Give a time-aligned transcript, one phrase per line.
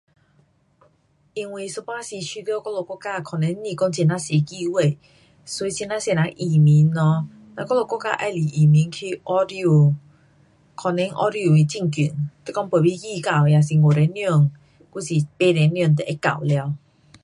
[1.35, 4.97] 因为一半时觉得我们国家可能不讲很呀多机会，
[5.45, 7.27] 所以很呐多人移民咯。
[7.55, 9.93] 嘚我们国家喜欢移民去澳洲，
[10.73, 11.91] 可能澳洲位很近，
[12.47, 14.49] 是讲飞飞机到也是五点钟。
[14.93, 16.75] 还是八点钟就会到了。